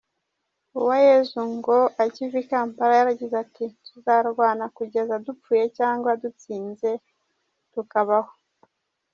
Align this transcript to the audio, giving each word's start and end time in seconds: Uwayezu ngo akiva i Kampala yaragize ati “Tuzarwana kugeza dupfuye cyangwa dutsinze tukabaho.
Uwayezu 0.79 1.41
ngo 1.55 1.77
akiva 2.03 2.37
i 2.43 2.45
Kampala 2.49 2.93
yaragize 2.99 3.35
ati 3.43 3.65
“Tuzarwana 3.85 4.65
kugeza 4.77 5.13
dupfuye 5.25 5.63
cyangwa 5.77 6.11
dutsinze 6.21 6.89
tukabaho. 7.73 8.31